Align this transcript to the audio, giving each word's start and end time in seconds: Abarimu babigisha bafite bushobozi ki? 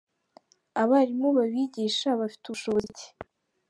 Abarimu 0.81 1.27
babigisha 1.37 2.07
bafite 2.19 2.45
bushobozi 2.53 2.89
ki? 2.97 3.07